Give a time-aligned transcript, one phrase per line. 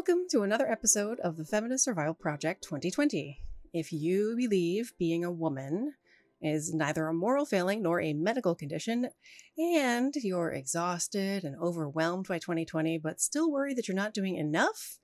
[0.00, 3.38] Welcome to another episode of the Feminist Survival Project 2020.
[3.74, 5.92] If you believe being a woman
[6.40, 9.10] is neither a moral failing nor a medical condition,
[9.58, 14.98] and you're exhausted and overwhelmed by 2020, but still worried that you're not doing enough,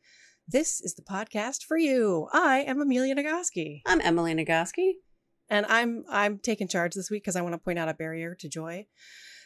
[0.49, 2.29] this is the podcast for you.
[2.33, 3.83] I am Amelia Nagoski.
[3.85, 4.93] I'm Emily Nagoski.
[5.51, 8.35] And I'm I'm taking charge this week because I want to point out a barrier
[8.37, 8.87] to joy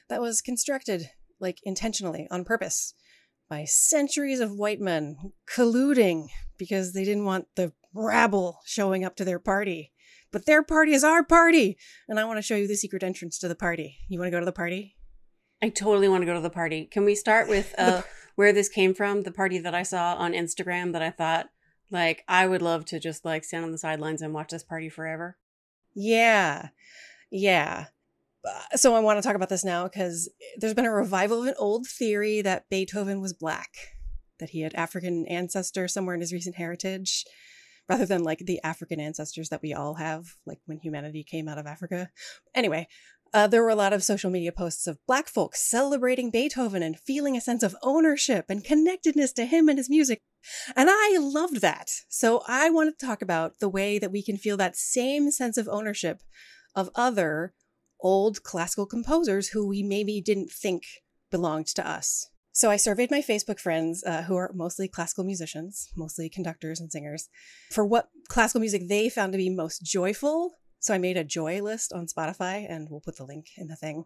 [0.09, 1.11] that was constructed
[1.41, 2.95] like intentionally on purpose
[3.51, 9.25] by centuries of white men colluding because they didn't want the rabble showing up to
[9.25, 9.93] their party.
[10.33, 11.77] But their party is our party,
[12.09, 13.99] and I want to show you the secret entrance to the party.
[14.09, 14.97] You want to go to the party?
[15.61, 16.87] I totally want to go to the party.
[16.87, 18.03] Can we start with uh,
[18.37, 19.25] where this came from?
[19.25, 21.49] The party that I saw on Instagram that I thought,
[21.91, 24.89] like, I would love to just like stand on the sidelines and watch this party
[24.89, 25.37] forever.
[25.93, 26.69] Yeah.
[27.33, 27.87] Yeah.
[28.75, 31.55] So I want to talk about this now because there's been a revival of an
[31.59, 33.71] old theory that Beethoven was black,
[34.39, 37.25] that he had African ancestor somewhere in his recent heritage,
[37.89, 41.59] rather than like the African ancestors that we all have, like when humanity came out
[41.59, 42.09] of Africa.
[42.55, 42.87] Anyway,
[43.33, 46.99] uh, there were a lot of social media posts of black folks celebrating Beethoven and
[46.99, 50.21] feeling a sense of ownership and connectedness to him and his music.
[50.75, 51.91] And I loved that.
[52.09, 55.57] So I want to talk about the way that we can feel that same sense
[55.57, 56.23] of ownership
[56.75, 57.53] of other
[58.03, 60.85] old classical composers who we maybe didn't think
[61.31, 62.29] belonged to us.
[62.53, 66.91] So I surveyed my Facebook friends, uh, who are mostly classical musicians, mostly conductors and
[66.91, 67.29] singers,
[67.71, 70.59] for what classical music they found to be most joyful.
[70.81, 73.77] So I made a joy list on Spotify, and we'll put the link in the
[73.77, 74.05] thing.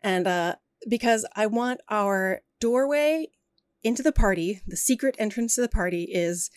[0.00, 0.56] And uh,
[0.88, 3.28] because I want our doorway
[3.82, 6.50] into the party, the secret entrance to the party is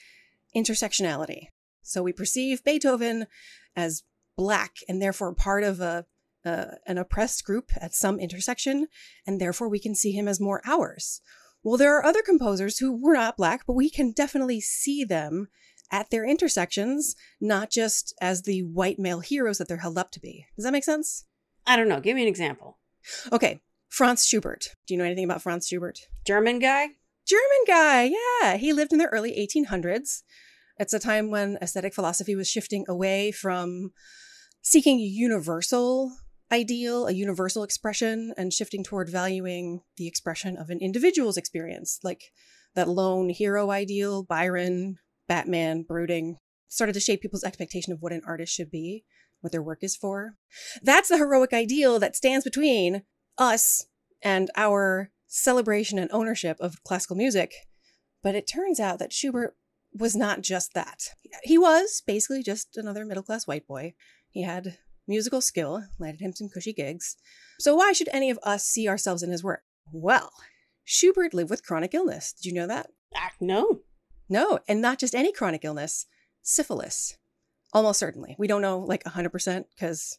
[0.55, 1.47] intersectionality.
[1.81, 3.27] So we perceive Beethoven
[3.75, 4.03] as
[4.35, 6.05] black and therefore part of a
[6.45, 8.87] uh, an oppressed group at some intersection,
[9.25, 11.21] and therefore we can see him as more ours.
[11.63, 15.47] Well, there are other composers who were not black, but we can definitely see them
[15.91, 20.19] at their intersections, not just as the white male heroes that they're held up to
[20.19, 20.45] be.
[20.55, 21.25] Does that make sense?
[21.65, 21.99] I don't know.
[21.99, 22.77] Give me an example.
[23.31, 24.67] Okay, Franz Schubert.
[24.87, 25.99] Do you know anything about Franz Schubert?
[26.25, 26.89] German guy?
[27.27, 28.11] German guy,
[28.43, 28.57] yeah.
[28.57, 30.21] He lived in the early 1800s.
[30.77, 33.91] It's a time when aesthetic philosophy was shifting away from
[34.61, 36.11] seeking universal
[36.51, 42.31] ideal, a universal expression, and shifting toward valuing the expression of an individual's experience, like
[42.75, 44.97] that lone hero ideal, Byron,
[45.27, 49.05] Batman, brooding, started to shape people's expectation of what an artist should be,
[49.41, 50.35] what their work is for.
[50.81, 53.03] That's the heroic ideal that stands between
[53.37, 53.85] us
[54.21, 57.53] and our celebration and ownership of classical music.
[58.23, 59.55] But it turns out that Schubert
[59.93, 61.09] was not just that.
[61.43, 63.93] He was basically just another middle class white boy.
[64.29, 67.15] He had musical skill, landed him some cushy gigs.
[67.59, 69.63] So why should any of us see ourselves in his work?
[69.91, 70.31] Well,
[70.83, 72.33] Schubert lived with chronic illness.
[72.33, 72.87] Did you know that?
[73.15, 73.81] Ah, no.
[74.27, 76.05] No, and not just any chronic illness,
[76.41, 77.17] syphilis.
[77.73, 78.35] Almost certainly.
[78.39, 80.17] We don't know like 100% because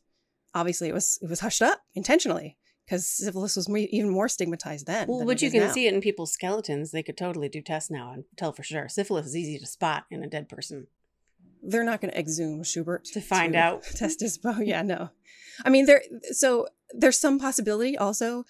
[0.55, 5.09] obviously it was it was hushed up intentionally because syphilis was even more stigmatized then.
[5.09, 5.73] Well, but you can now.
[5.73, 6.93] see it in people's skeletons.
[6.93, 8.89] They could totally do tests now and tell for sure.
[8.89, 10.87] Syphilis is easy to spot in a dead person
[11.67, 14.59] they're not going to exhume Schubert to find to out test his bow.
[14.61, 15.11] Yeah, no.
[15.65, 16.03] I mean, there.
[16.33, 18.45] So there's some possibility also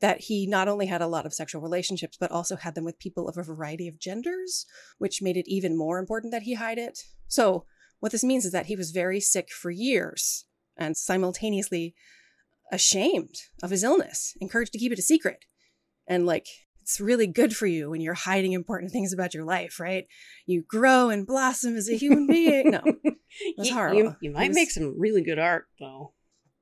[0.00, 2.98] that he not only had a lot of sexual relationships, but also had them with
[2.98, 4.64] people of a variety of genders,
[4.98, 7.00] which made it even more important that he hide it.
[7.28, 7.66] So
[7.98, 11.94] what this means is that he was very sick for years and simultaneously
[12.72, 15.44] ashamed of his illness, encouraged to keep it a secret.
[16.06, 16.46] And like
[16.90, 20.08] it's really good for you when you're hiding important things about your life, right?
[20.44, 22.72] You grow and blossom as a human being.
[22.72, 23.96] No, it was horrible.
[23.96, 26.14] You, you might was, make some really good art, though.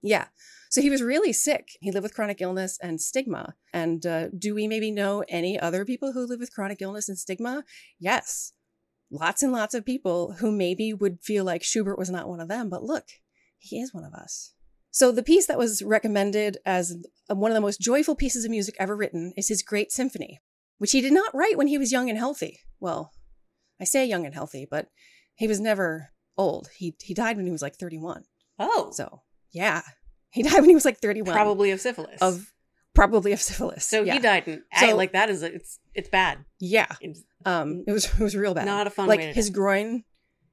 [0.02, 0.26] Yeah.
[0.68, 1.70] So he was really sick.
[1.80, 3.54] He lived with chronic illness and stigma.
[3.72, 7.18] And uh, do we maybe know any other people who live with chronic illness and
[7.18, 7.64] stigma?
[7.98, 8.52] Yes.
[9.10, 12.48] Lots and lots of people who maybe would feel like Schubert was not one of
[12.48, 13.06] them, but look,
[13.56, 14.52] he is one of us.
[14.90, 16.96] So the piece that was recommended as
[17.28, 20.40] one of the most joyful pieces of music ever written is his Great Symphony,
[20.78, 22.60] which he did not write when he was young and healthy.
[22.80, 23.12] Well,
[23.80, 24.88] I say young and healthy, but
[25.34, 26.68] he was never old.
[26.76, 28.24] He he died when he was like 31.
[28.58, 28.90] Oh.
[28.92, 29.82] So, yeah.
[30.30, 31.34] He died when he was like 31.
[31.34, 32.20] Probably of syphilis.
[32.20, 32.52] Of
[32.94, 33.84] probably of syphilis.
[33.84, 34.14] So yeah.
[34.14, 36.44] he died in so, like that is it's it's bad.
[36.58, 36.88] Yeah.
[37.44, 38.66] Um it was it was real bad.
[38.66, 40.04] Not a fun like his groin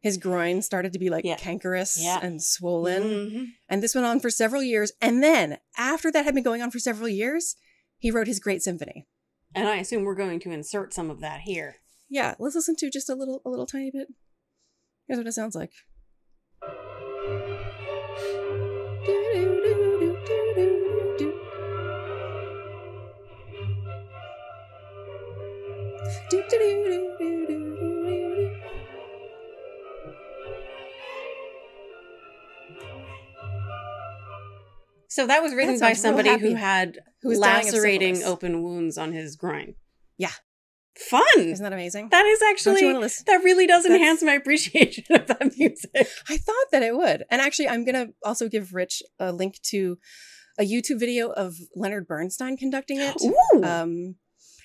[0.06, 1.36] his groin started to be like yeah.
[1.36, 2.20] cankerous yeah.
[2.22, 3.02] and swollen.
[3.02, 3.44] Mm-hmm.
[3.68, 4.92] And this went on for several years.
[5.02, 7.56] And then, after that had been going on for several years,
[7.98, 9.08] he wrote his Great Symphony.
[9.56, 11.78] And I assume we're going to insert some of that here.
[12.08, 14.10] Yeah, let's listen to just a little, a little tiny bit.
[15.08, 15.72] Here's what it sounds like.
[26.30, 27.55] Do do do
[35.16, 39.14] So that was written That by somebody who had Who was lacerating open wounds on
[39.14, 39.76] his groin.
[40.18, 40.34] Yeah.
[40.98, 41.24] Fun.
[41.38, 42.10] Isn't that amazing?
[42.10, 43.24] that is actually want to listen?
[43.28, 45.90] that really does That's- enhance my appreciation of that music.
[46.30, 47.24] I thought that it would.
[47.32, 49.98] And actually, I'm going to also give Rich a link to
[50.60, 53.16] a YouTube video of Leonard Bernstein conducting it.
[53.24, 53.64] Ooh.
[53.64, 54.16] Um,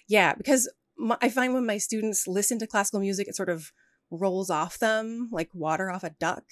[0.09, 0.69] yeah, because
[0.99, 3.71] my, I find when my students listen to classical music, it sort of
[4.11, 6.43] rolls off them like water off a duck.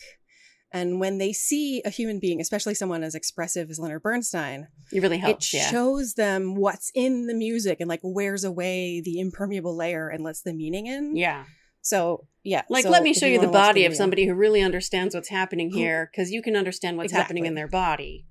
[0.71, 5.01] And when they see a human being, especially someone as expressive as Leonard Bernstein, it
[5.01, 5.55] really helps.
[5.55, 5.71] it yeah.
[5.71, 10.43] shows them what's in the music and like wears away the impermeable layer and lets
[10.43, 11.17] the meaning in.
[11.17, 11.45] yeah.
[11.81, 14.35] So yeah, Like, so let me show you the wanna watch body of somebody who
[14.35, 18.27] really understands what's happening here because you can understand what's happening in their body.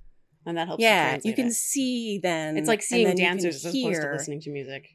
[0.45, 0.81] And that helps.
[0.81, 1.53] Yeah, translate you can it.
[1.53, 2.57] see then.
[2.57, 4.87] It's like seeing you dancers as opposed to listening to music.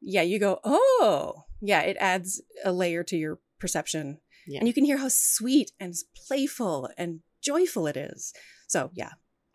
[0.00, 1.80] Yeah, you go, oh, yeah.
[1.80, 4.58] It adds a layer to your perception, Yeah.
[4.60, 5.94] and you can hear how sweet and
[6.26, 8.32] playful and joyful it is.
[8.66, 9.12] So yeah,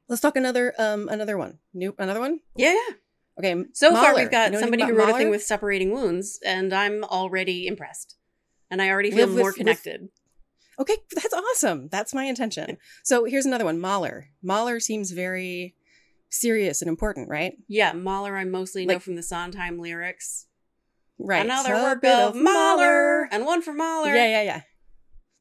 [0.08, 1.60] let's talk another um another one.
[1.74, 2.40] New another one.
[2.56, 2.74] Yeah.
[2.74, 2.96] yeah.
[3.40, 3.64] Okay.
[3.74, 6.74] So far, we've got You know somebody who wrote a thing with separating wounds, and
[6.74, 8.16] I'm already impressed.
[8.70, 10.10] And I already feel with- more with- connected.
[10.78, 11.90] Okay, that's awesome.
[11.90, 12.78] That's my intention.
[13.04, 13.80] So here's another one.
[13.82, 14.28] Mahler.
[14.42, 15.76] Mahler seems very
[16.30, 17.54] serious and important, right?
[17.68, 20.48] Yeah, Mahler, I mostly know from the Sondheim lyrics.
[21.18, 21.44] Right.
[21.44, 24.14] Another work bit of Mahler, and one for Mahler.
[24.16, 24.62] Yeah, yeah, yeah.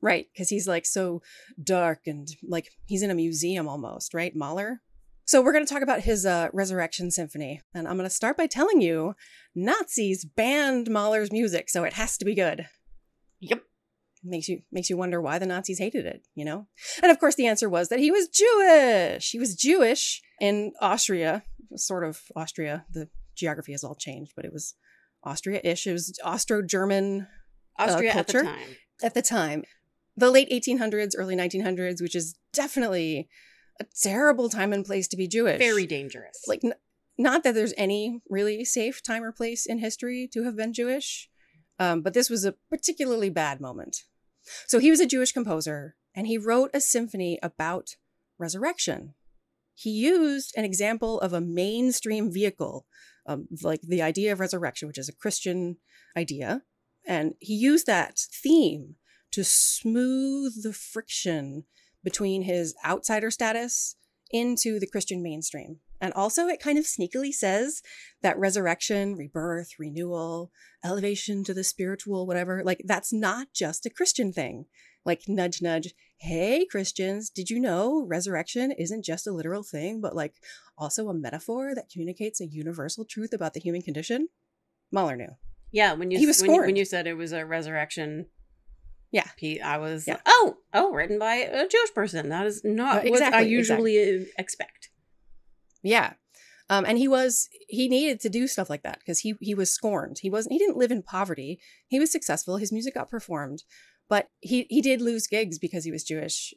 [0.01, 1.23] Right, because he's like so
[1.63, 4.35] dark and like he's in a museum almost, right?
[4.35, 4.81] Mahler.
[5.25, 8.37] So we're going to talk about his uh, Resurrection Symphony, and I'm going to start
[8.37, 9.15] by telling you,
[9.55, 12.67] Nazis banned Mahler's music, so it has to be good.
[13.41, 13.63] Yep.
[14.25, 16.67] Makes you makes you wonder why the Nazis hated it, you know?
[17.03, 19.31] And of course, the answer was that he was Jewish.
[19.31, 21.43] He was Jewish in Austria,
[21.77, 22.87] sort of Austria.
[22.91, 24.75] The geography has all changed, but it was
[25.25, 25.87] Austria-ish.
[25.87, 27.27] It was Austro-German
[27.79, 28.47] Austria at the culture.
[28.47, 28.77] time.
[29.03, 29.65] at the time.
[30.19, 33.29] The late 1800s, early 1900s, which is definitely
[33.81, 35.59] a terrible time and place to be Jewish.
[35.59, 36.43] Very dangerous.
[36.47, 36.75] like n-
[37.17, 41.29] not that there's any really safe time or place in history to have been Jewish,
[41.79, 44.05] um, but this was a particularly bad moment.
[44.67, 47.97] So he was a Jewish composer, and he wrote a symphony about
[48.39, 49.15] resurrection.
[49.75, 52.87] He used an example of a mainstream vehicle,
[53.27, 55.77] um, like the idea of resurrection, which is a Christian
[56.17, 56.63] idea,
[57.07, 58.97] and he used that theme
[59.33, 61.65] to smooth the friction
[62.05, 63.97] between his outsider status
[64.31, 65.79] into the Christian mainstream.
[66.01, 67.83] And also, it kind of sneakily says
[68.23, 70.53] that resurrection, rebirth, renewal,
[70.85, 74.67] elevation to the spiritual, whatever, like that's not just a Christian thing.
[75.05, 75.95] Like, nudge, nudge.
[76.19, 80.35] Hey, Christians, did you know resurrection isn't just a literal thing, but like
[80.77, 84.29] also a metaphor that communicates a universal truth about the human condition?
[84.93, 85.37] Mahler knew.
[85.73, 88.27] yeah, when you he was when, you- when you said it was a resurrection
[89.11, 89.27] Yeah.
[89.37, 90.21] Pete, I was Yeah.
[90.27, 92.29] oh, oh, written by a Jewish person.
[92.29, 94.91] That is not Uh, what I exactly, usually expect.
[95.83, 96.15] Yeah.
[96.71, 99.73] Um, and he was he needed to do stuff like that because he he was
[99.73, 100.19] scorned.
[100.21, 101.59] He wasn't he didn't live in poverty.
[101.87, 102.59] He was successful.
[102.59, 103.63] His music got performed,
[104.09, 106.53] but he he did lose gigs because he was Jewish.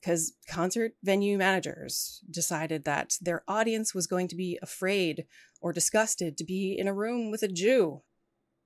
[0.00, 5.24] Because concert venue managers decided that their audience was going to be afraid
[5.60, 8.02] or disgusted to be in a room with a Jew.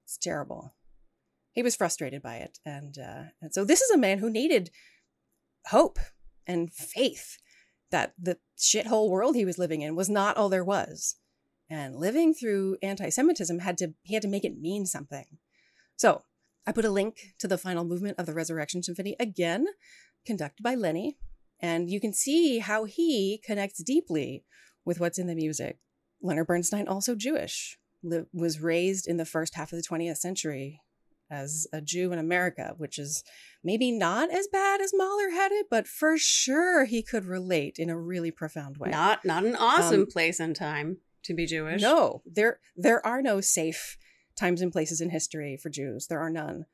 [0.04, 0.75] It's terrible.
[1.52, 4.71] He was frustrated by it, and uh, and so this is a man who needed
[5.66, 5.99] hope
[6.47, 7.38] and faith
[7.90, 11.16] that the shithole world he was living in was not all there was.
[11.69, 15.26] And living through anti-Semitism had to he had to make it mean something.
[15.97, 16.23] So
[16.66, 19.66] I put a link to the final movement of the Resurrection Symphony again,
[20.26, 21.16] conducted by Lenny,
[21.61, 24.45] and you can see how he connects deeply
[24.85, 25.78] with what's in the music.
[26.23, 27.78] Leonard Bernstein, also Jewish,
[28.33, 30.80] was raised in the first half of the 20th century
[31.30, 33.22] as a Jew in America, which is
[33.62, 37.90] maybe not as bad as Mahler had it, but for sure he could relate in
[37.90, 38.90] a really profound way.
[38.90, 41.80] Not not an awesome Um, place and time to be Jewish.
[41.82, 43.96] No, there there are no safe
[44.37, 46.06] times and places in history for Jews.
[46.06, 46.66] There are none.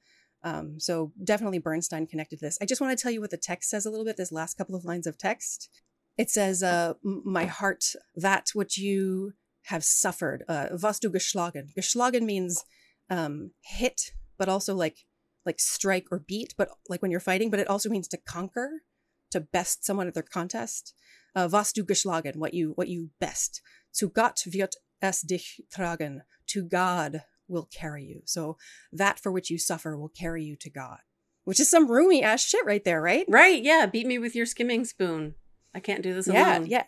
[0.43, 2.57] Um, so definitely Bernstein connected this.
[2.61, 4.17] I just want to tell you what the text says a little bit.
[4.17, 5.69] This last couple of lines of text.
[6.17, 9.33] It says, uh, "My heart, that what you
[9.65, 12.65] have suffered, uh, was du geschlagen." Geschlagen means
[13.11, 14.99] um, hit, but also like
[15.45, 17.51] like strike or beat, but like when you're fighting.
[17.51, 18.83] But it also means to conquer,
[19.31, 20.93] to best someone at their contest.
[21.35, 23.61] Uh, was du geschlagen, what you what you best.
[23.95, 26.23] Zu Gott wird es dich tragen.
[26.49, 28.23] To God will carry you.
[28.25, 28.57] So
[28.93, 30.99] that for which you suffer will carry you to God.
[31.45, 33.25] Which is some roomy ass shit right there, right?
[33.29, 33.87] Right, yeah.
[33.87, 35.35] Beat me with your skimming spoon.
[35.75, 36.67] I can't do this Yeah, alone.
[36.67, 36.85] yeah.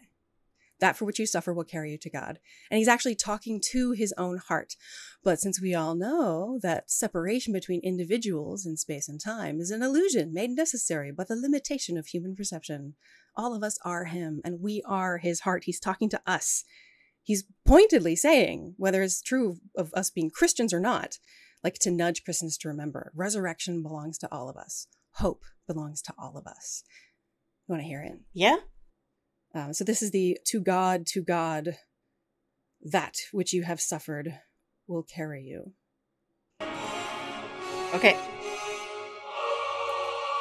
[0.80, 2.38] That for which you suffer will carry you to God.
[2.70, 4.76] And he's actually talking to his own heart.
[5.24, 9.82] But since we all know that separation between individuals in space and time is an
[9.82, 12.94] illusion made necessary by the limitation of human perception,
[13.36, 15.64] all of us are him and we are his heart.
[15.64, 16.64] He's talking to us.
[17.22, 21.18] He's pointedly saying, whether it's true of us being Christians or not,
[21.62, 26.14] like to nudge Christians to remember resurrection belongs to all of us, hope belongs to
[26.18, 26.84] all of us.
[27.66, 28.20] You want to hear it?
[28.32, 28.56] Yeah.
[29.54, 31.76] Um, so this is the to God, to God,
[32.82, 34.40] that which you have suffered
[34.86, 35.72] will carry you.
[37.94, 38.16] Okay.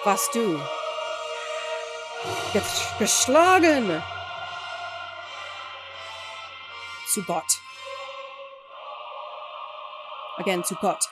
[0.06, 0.60] Was du
[3.00, 4.02] geschlagen
[7.08, 7.62] zu Gott.
[10.40, 11.04] Again, zu Gott.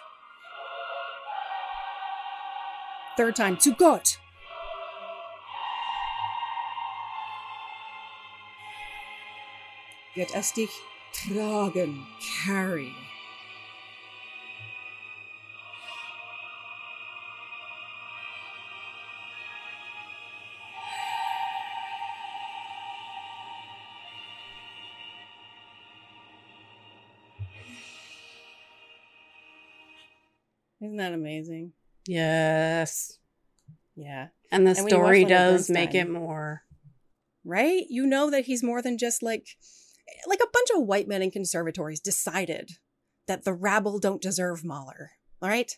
[3.17, 4.19] Third time, zu Gott.
[10.15, 10.69] Wird es dich
[11.13, 12.05] tragen,
[12.45, 12.91] carry.
[30.81, 31.74] Isn't that amazing?
[32.07, 33.17] Yes.
[33.95, 34.27] Yeah.
[34.51, 36.63] And the And when you watch story does make it more.
[37.43, 37.84] right?
[37.89, 39.48] You know that he's more than just like
[40.27, 42.71] like a bunch of white men in conservatories decided
[43.27, 45.12] that the rabble don't deserve Mahler.
[45.41, 45.71] All right?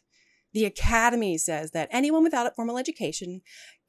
[0.54, 3.42] The academy says that anyone without a formal education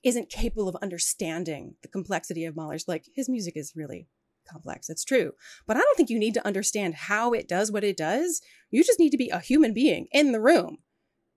[0.02, 4.09] isn't capable of understanding the complexity of Mahler's like his music is really
[4.49, 4.88] complex.
[4.88, 5.33] It's true.
[5.66, 8.40] But I don't think you need to understand how it does what it does.
[8.71, 10.78] You just need to be a human being in the room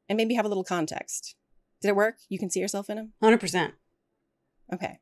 [0.07, 1.35] and maybe have a little context.
[1.81, 2.15] Did it work?
[2.29, 3.13] You can see yourself in him?
[3.23, 3.73] 100%.
[4.73, 4.99] Okay.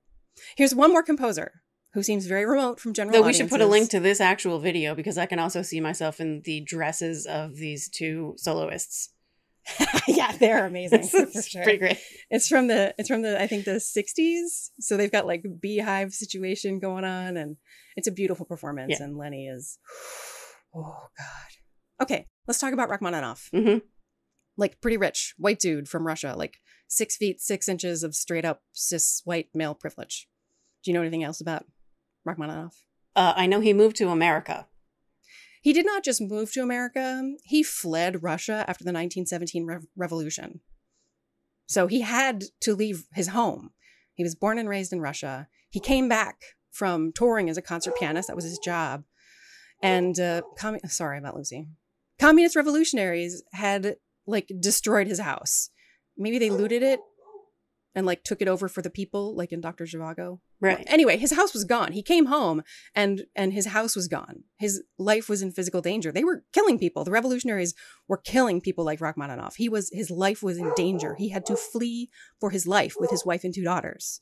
[0.56, 1.62] Here's one more composer
[1.94, 4.60] who seems very remote from general Though we should put a link to this actual
[4.60, 9.10] video because I can also see myself in the dresses of these two soloists.
[10.08, 11.00] yeah, they're amazing.
[11.14, 11.64] It's, sure.
[11.64, 11.98] pretty great.
[12.30, 14.70] It's from the it's from the I think the 60s.
[14.80, 17.58] So they've got like beehive situation going on and
[17.96, 19.06] it's a beautiful performance Yeah.
[19.06, 19.78] and Lenny is
[20.76, 22.04] oh god.
[22.04, 23.50] Okay, let's talk about Rachmaninoff.
[23.54, 23.82] Mhm.
[24.58, 28.62] Like pretty rich white dude from Russia, like 6 feet 6 inches of straight up
[28.74, 30.28] cis white male privilege.
[30.84, 31.66] Do you know anything else about
[32.26, 32.84] Rachmaninoff?
[33.16, 34.68] Uh, I know he moved to America.
[35.62, 40.62] He did not just move to America, he fled Russia after the 1917 rev- revolution.
[41.66, 43.72] So he had to leave his home.
[44.14, 45.48] He was born and raised in Russia.
[45.70, 46.38] He came back
[46.72, 49.04] from touring as a concert pianist, that was his job.
[49.82, 50.42] And uh,
[50.88, 51.68] sorry about Lucy.
[52.20, 55.70] Communist revolutionaries had like destroyed his house.
[56.18, 57.00] Maybe they looted it
[57.96, 59.86] and like took it over for the people, like in Dr.
[59.86, 60.40] Zhivago.
[60.62, 60.84] Right.
[60.88, 61.92] Anyway, his house was gone.
[61.92, 64.44] He came home and and his house was gone.
[64.58, 66.12] His life was in physical danger.
[66.12, 67.04] They were killing people.
[67.04, 67.74] The revolutionaries
[68.08, 69.56] were killing people like Rachmaninoff.
[69.56, 71.16] He was his life was in danger.
[71.16, 74.22] He had to flee for his life with his wife and two daughters.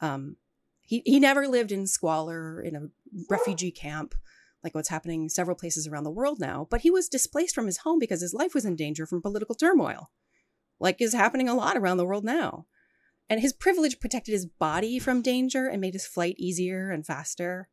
[0.00, 0.36] Um,
[0.82, 2.80] he he never lived in squalor in a
[3.30, 4.14] refugee camp
[4.64, 6.66] like what's happening several places around the world now.
[6.68, 9.54] But he was displaced from his home because his life was in danger from political
[9.54, 10.10] turmoil,
[10.80, 12.66] like is happening a lot around the world now.
[13.28, 17.68] And his privilege protected his body from danger and made his flight easier and faster.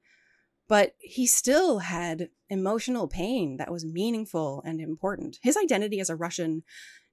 [0.68, 5.38] But he still had emotional pain that was meaningful and important.
[5.44, 6.64] His identity as a Russian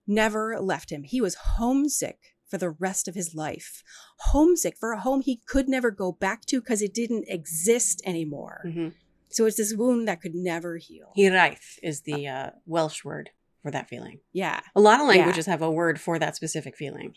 [0.07, 1.03] never left him.
[1.03, 2.19] He was homesick
[2.49, 3.83] for the rest of his life,
[4.19, 8.61] homesick for a home he could never go back to because it didn't exist anymore.
[8.65, 8.89] hmm
[9.29, 11.13] So it's this wound that could never heal.
[11.17, 13.31] Hiraeth is the uh, Welsh word
[13.63, 14.21] for that feeling.
[14.33, 14.61] yeah.
[14.75, 15.17] A lot of Yeah.
[15.19, 17.15] languages have a word for that specific feeling.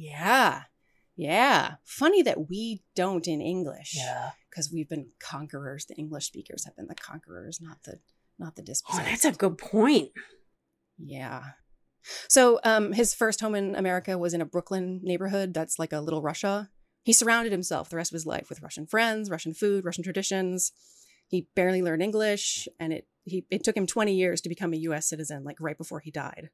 [0.00, 0.62] Yeah.
[1.14, 1.74] Yeah.
[1.84, 3.92] Funny that we don't in English.
[3.94, 4.30] Yeah.
[4.48, 5.84] Because we've been conquerors.
[5.84, 8.00] The English speakers have been the conquerors, not the
[8.38, 10.12] not the Oh, that's a good point.
[10.98, 11.42] Yeah.
[12.30, 16.00] So um, his first home in America was in a Brooklyn neighborhood that's like a
[16.00, 16.70] little Russia.
[17.02, 20.72] He surrounded himself the rest of his life with Russian friends, Russian food, Russian traditions.
[21.28, 24.78] He barely learned English, and it he it took him 20 years to become a
[24.88, 25.06] U.S.
[25.06, 26.48] citizen, like right before he died.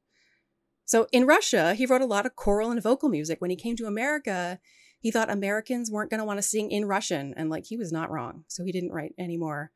[0.87, 3.41] So in Russia, he wrote a lot of choral and vocal music.
[3.41, 4.57] When he came to America,
[5.01, 7.91] he thought Americans weren't going to want to sing in Russian, and like he was
[7.91, 8.45] not wrong.
[8.47, 9.71] So he didn't write any more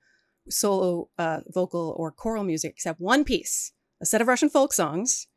[0.49, 5.27] solo uh, vocal or choral music except one piece, a set of Russian folk songs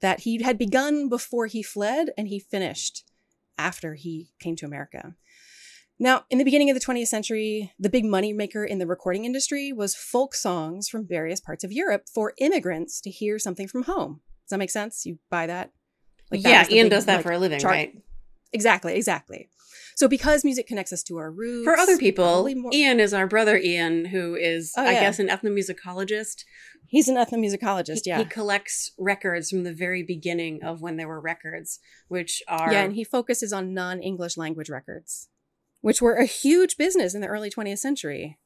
[0.00, 3.04] that he had begun before he fled and he finished
[3.56, 5.14] after he came to America.
[5.96, 9.72] Now, in the beginning of the 20th century, the big moneymaker in the recording industry
[9.72, 14.22] was folk songs from various parts of Europe for immigrants to hear something from home.
[14.50, 15.06] Does that make sense?
[15.06, 15.70] You buy that?
[16.32, 17.92] that yeah, the Ian big, does that like, for a living, chart- right?
[18.52, 19.48] Exactly, exactly.
[19.94, 21.62] So because music connects us to our roots.
[21.64, 25.00] For other people, more- Ian is our brother Ian, who is, Oh, I yeah.
[25.02, 26.42] guess, an ethnomusicologist.
[26.88, 28.18] he's an ethnomusicologist, He- yeah.
[28.18, 31.78] He collects records from the very beginning of when there were records,
[32.08, 35.28] which are Yeah, and he focuses on non-English language records,
[35.80, 38.36] which were a huge business in the early 20th century.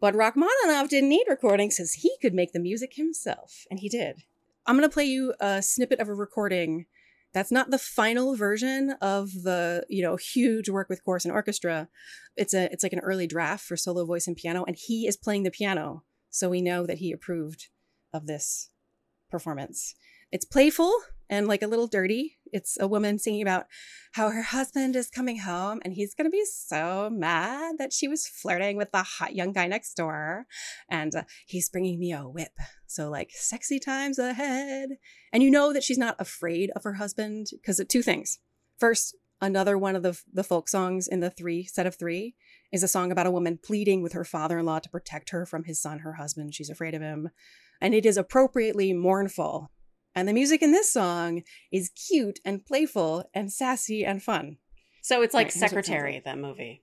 [0.00, 4.22] But Rachmaninoff didn't need recordings because he could make the music himself, and he did.
[4.70, 6.86] I'm going to play you a snippet of a recording
[7.34, 11.88] that's not the final version of the, you know, huge work with chorus and orchestra.
[12.36, 15.16] It's a it's like an early draft for solo voice and piano and he is
[15.16, 16.04] playing the piano.
[16.30, 17.66] So we know that he approved
[18.12, 18.70] of this
[19.30, 19.94] performance.
[20.32, 20.92] It's playful
[21.28, 22.38] and like a little dirty.
[22.52, 23.66] It's a woman singing about
[24.12, 28.08] how her husband is coming home and he's going to be so mad that she
[28.08, 30.46] was flirting with the hot young guy next door
[30.88, 32.52] and uh, he's bringing me a whip.
[32.86, 34.90] So, like, sexy times ahead.
[35.32, 38.40] And you know that she's not afraid of her husband because of two things.
[38.78, 42.34] First, another one of the, the folk songs in the three set of three
[42.72, 45.44] is a song about a woman pleading with her father in law to protect her
[45.44, 46.54] from his son, her husband.
[46.54, 47.30] She's afraid of him.
[47.80, 49.70] And it is appropriately mournful.
[50.14, 54.58] And the music in this song is cute and playful and sassy and fun.
[55.02, 56.24] so it's like Right, here's what it sounds Secretary, like.
[56.24, 56.82] that movie.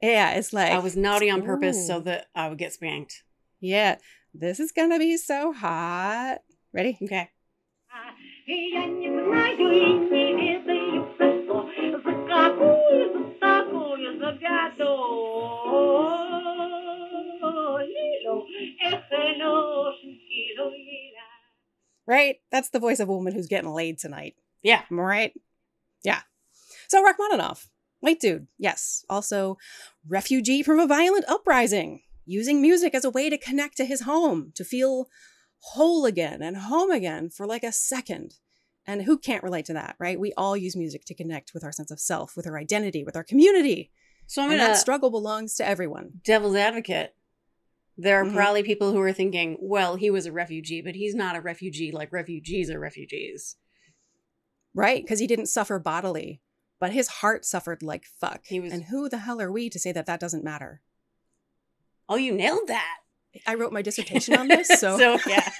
[0.00, 3.24] Yeah, it's like I was naughty on purpose so that I would get spanked.
[3.60, 3.96] Yeah,
[4.32, 6.38] this is gonna be so hot.
[6.72, 6.96] Ready?
[7.02, 7.30] Okay.
[22.06, 22.36] Right?
[22.50, 24.34] That's the voice of a woman who's getting laid tonight.
[24.62, 24.82] Yeah.
[24.90, 25.32] Am I right?
[26.02, 26.20] Yeah.
[26.88, 27.68] So Rachmaninoff,
[28.00, 29.04] white dude, yes.
[29.10, 29.58] Also,
[30.08, 34.52] refugee from a violent uprising, using music as a way to connect to his home,
[34.54, 35.08] to feel
[35.60, 38.36] whole again and home again for like a second.
[38.86, 40.18] And who can't relate to that, right?
[40.18, 43.16] We all use music to connect with our sense of self, with our identity, with
[43.16, 43.90] our community.
[44.28, 46.20] So I'm and going that struggle belongs to everyone.
[46.22, 47.14] devil's advocate.
[47.96, 48.34] There are Mhm.
[48.34, 51.90] probably people who are thinking, well, he was a refugee, but he's not a refugee
[51.90, 53.56] like refugees are refugees.
[54.74, 55.02] right?
[55.02, 56.40] Because he didn't suffer bodily,
[56.78, 58.46] but his heart suffered like fuck.
[58.46, 60.82] He was- and who the hell are we to say that that doesn't matter?
[62.08, 62.98] Oh, you nailed that.
[63.46, 65.50] I wrote my dissertation on this, so So, yeah.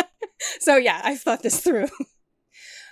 [0.60, 1.88] so yeah, I've thought this through.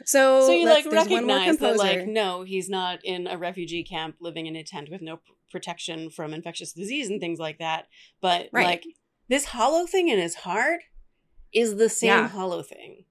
[0.04, 3.36] So, so you like there's one more recognize that like no he's not in a
[3.38, 7.58] refugee camp living in a tent with no protection from infectious disease and things like
[7.58, 7.86] that
[8.20, 8.66] but Right.
[8.66, 8.84] like
[9.28, 10.80] this hollow thing in his heart
[11.52, 12.28] is the same Yeah.
[12.28, 13.04] hollow thing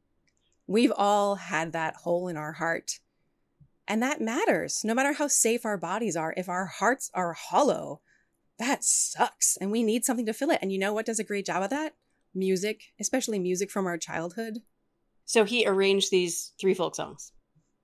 [0.68, 3.00] we've all had that hole in our heart,
[3.88, 4.82] and that matters.
[4.84, 8.02] No matter how safe our bodies are, if our hearts are hollow,
[8.58, 10.60] that sucks, and we need something to fill it.
[10.64, 11.94] And you know what does a great job of that?
[12.34, 14.60] Music, especially music from our childhood.
[15.26, 17.32] So he arranged these three folk songs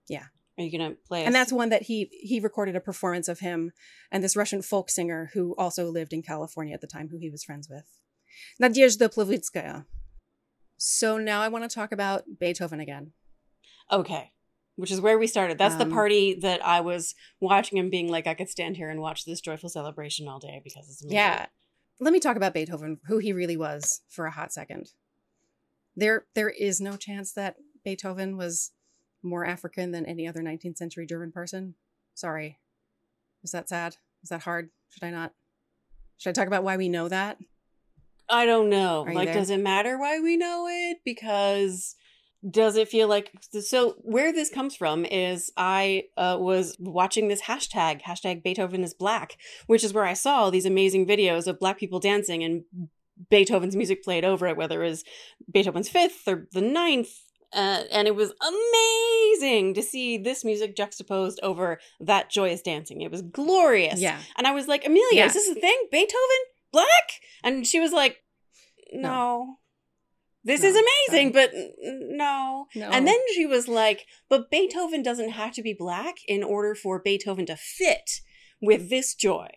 [0.07, 0.25] Yeah.
[0.57, 1.39] are you gonna play and us?
[1.39, 3.71] that's one that he he recorded a performance of him
[4.11, 7.29] and this Russian folk singer who also lived in California at the time, who he
[7.29, 7.87] was friends with,
[8.61, 9.85] Nadezhda Plevitskaya.
[10.77, 13.13] So now I want to talk about Beethoven again.
[13.91, 14.31] okay
[14.77, 18.07] which is where we started that's the Um, party that i was watching and being
[18.09, 21.17] like i could stand here and watch this joyful celebration all day because it's amazing.
[21.17, 21.45] Yeah,
[21.99, 24.91] let me talk about Beethoven, who he really was, for a hot second.
[25.95, 28.71] There, there is no chance that Beethoven was
[29.23, 31.75] more African than any other 19th century German person.
[32.13, 32.59] Sorry,
[33.43, 33.97] is that sad?
[34.23, 34.69] Is that hard?
[34.89, 35.33] Should I not?
[36.17, 37.37] Should I talk about why we know that?
[38.29, 39.05] I don't know.
[39.11, 39.33] Like, there?
[39.33, 40.99] does it matter why we know it?
[41.03, 41.95] Because
[42.49, 43.95] does it feel like so?
[43.99, 49.37] Where this comes from is I uh, was watching this hashtag hashtag Beethoven is black,
[49.67, 52.63] which is where I saw all these amazing videos of black people dancing and
[53.29, 55.03] Beethoven's music played over it, whether it was
[55.53, 57.09] Beethoven's fifth or the ninth.
[57.53, 63.01] Uh, and it was amazing to see this music juxtaposed over that joyous dancing.
[63.01, 63.99] It was glorious.
[63.99, 64.19] Yeah.
[64.37, 65.25] And I was like, Amelia, Yeah.
[65.25, 65.87] is this a thing?
[65.91, 66.41] Beethoven?
[66.71, 66.87] Black?
[67.43, 68.17] And she was like,
[68.93, 69.57] no.
[70.43, 70.75] This No, is
[71.09, 72.67] amazing, but n- n- no.
[72.73, 72.89] No.
[72.89, 76.99] And then she was like, but Beethoven doesn't have to be black in order for
[77.01, 78.21] Beethoven to fit
[78.61, 79.49] with this joy.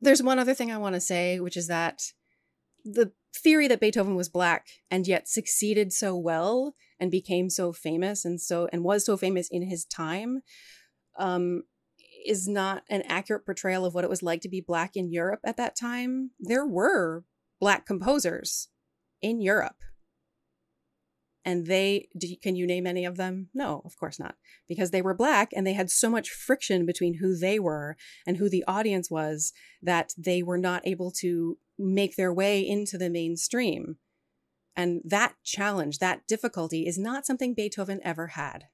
[0.00, 2.00] There's one other thing I want to say, which is that
[2.86, 8.24] the theory that Beethoven was black and yet succeeded so well and became so famous
[8.24, 10.40] and so and was so famous in his time
[11.18, 11.62] um,
[12.26, 15.40] is not an accurate portrayal of what it was like to be black in Europe
[15.44, 16.30] at that time.
[16.40, 17.24] There were
[17.60, 18.68] black composers
[19.22, 19.76] in Europe.
[21.44, 23.50] And they, do can you name any of them?
[23.54, 24.34] No, of course not,
[24.68, 27.96] because they were black and they had so much friction between who they were
[28.26, 32.96] and who the audience was that they were not able to make their way into
[32.98, 33.96] the mainstream.
[34.74, 38.64] And that challenge, that difficulty is not something Beethoven ever had.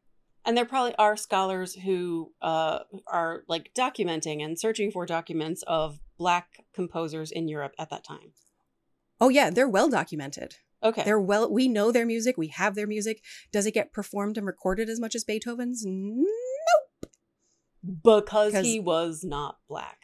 [0.44, 6.00] And there probably are scholars who uh, are like documenting and searching for documents of
[6.18, 8.32] black composers in Europe at that time.
[9.20, 10.56] Oh yeah, they're well documented.
[10.82, 11.04] Okay.
[11.04, 13.22] They're well we know their music, we have their music.
[13.52, 15.84] Does it get performed and recorded as much as Beethoven's?
[15.86, 16.26] Nope.
[18.02, 19.98] Because he was not black.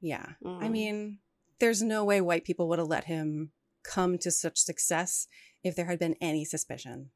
[0.00, 0.26] Yeah.
[0.44, 0.70] I Mm.
[0.70, 1.18] mean,
[1.62, 3.52] there's no way white people would have let him
[3.84, 5.28] come to such success
[5.62, 7.10] if there had been any suspicion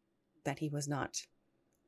[0.45, 1.23] that he was not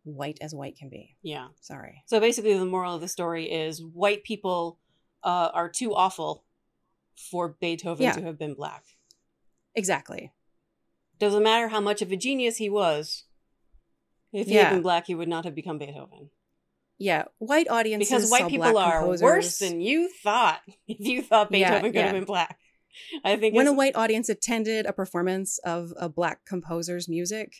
[0.03, 1.16] white as white can be.
[1.23, 1.49] Yeah.
[1.61, 2.03] Sorry.
[2.07, 4.81] So basically, the moral of the story is white people
[5.23, 6.44] uh, are too awful
[7.31, 8.12] for Beethoven Yeah.
[8.14, 8.85] to have been black.
[9.77, 10.33] Exactly.
[11.21, 13.25] Doesn't matter how much of a genius he was.
[14.33, 14.64] If he Yeah.
[14.64, 16.31] had been black, he would not have become Beethoven.
[16.99, 19.23] Yeah, white audiences Because white people are composers.
[19.23, 20.61] worse than you thought.
[20.89, 22.05] If you thought Yeah, Beethoven could yeah.
[22.07, 22.59] have been black,
[23.25, 27.53] I think when a white audience attended a performance of a black composer's music,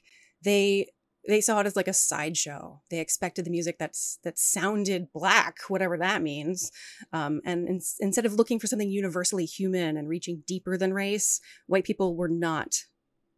[0.43, 0.89] they
[1.29, 2.81] they saw it as like a sideshow.
[2.91, 6.73] They expected the music that's that sounded black, whatever that means.
[7.13, 11.41] Um, and in, instead of looking for something universally human and reaching deeper than race,
[11.67, 12.85] white people were not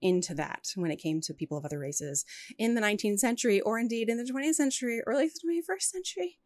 [0.02, 2.24] into that when it came to people of other races
[2.58, 6.38] in the 19th century, or indeed in the 20th century, early 21st century.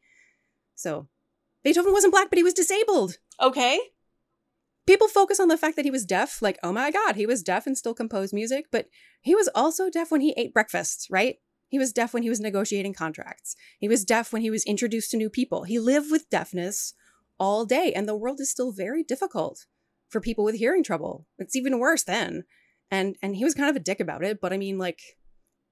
[0.75, 1.09] So
[1.62, 3.19] Beethoven wasn't black, but he was disabled.
[3.40, 3.79] Okay.
[4.87, 7.43] people focus on the fact that he was deaf like oh my god he was
[7.43, 8.87] deaf and still composed music but
[9.23, 11.37] he was also deaf when he ate breakfast right?
[11.69, 13.57] He was deaf when he was negotiating contracts.
[13.81, 15.64] He was deaf when he was introduced to new people.
[15.64, 16.95] He lived with deafness
[17.38, 19.67] all day and the world is still very difficult
[20.09, 21.27] for people with hearing trouble.
[21.38, 22.45] It's even worse then
[22.90, 25.01] and and he was kind of a dick about it but i mean like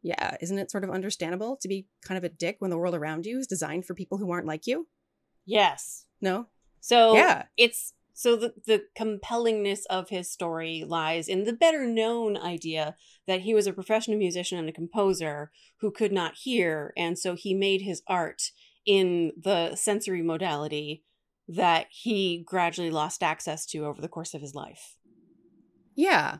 [0.02, 2.94] yeah isn't it sort of understandable to be kind of a dick when the world
[2.94, 4.86] around you is designed for people who aren't like you
[5.44, 6.06] Yes.
[6.20, 6.46] no
[6.80, 7.44] So Yeah.
[7.56, 12.94] it's so the the compellingness of his story lies in the better known idea
[13.26, 17.34] that he was a professional musician and a composer who could not hear and so
[17.34, 18.52] he made his art
[18.84, 21.04] in the sensory modality
[21.48, 24.96] that he gradually lost access to over the course of his life.
[25.94, 26.38] Yeah.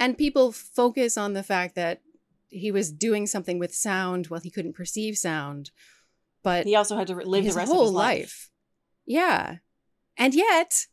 [0.00, 2.00] And people focus on the fact that
[2.48, 5.70] he was doing something with sound while he couldn't perceive sound.
[6.42, 8.50] But He also had to live his the rest whole of his life.
[9.06, 9.56] Yeah.
[10.16, 10.86] And yet,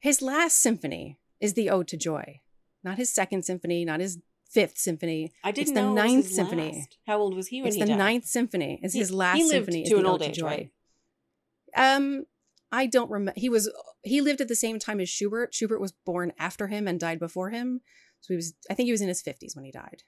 [0.00, 2.40] his last symphony is the Ode to Joy.
[2.82, 5.32] Not his second symphony, not his fifth symphony.
[5.44, 6.72] I didn't the know ninth symphony.
[6.76, 6.96] last.
[7.06, 7.98] How old was he when it's he the died?
[7.98, 8.80] ninth symphony.
[8.82, 9.82] It's He- his last symphony.
[9.82, 10.46] is to the an Ode old to age, Joy.
[10.46, 10.70] right?
[11.76, 12.24] Um,
[12.72, 13.38] I don't remember.
[13.38, 13.70] He was
[14.02, 15.54] he lived at the same time as Schubert.
[15.54, 17.80] Schubert was born after him and died before him.
[18.26, 18.54] So he was.
[18.68, 20.02] I think he was in his fifties when he died,